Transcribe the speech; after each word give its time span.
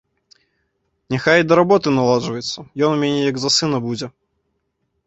Няхай 1.15 1.37
і 1.43 1.47
да 1.49 1.53
работы 1.61 1.87
наладжваецца, 1.99 2.59
ён 2.85 2.89
у 2.89 2.97
мяне 3.05 3.21
як 3.31 3.35
за 3.45 3.49
сына 3.59 3.77
будзе. 3.87 4.07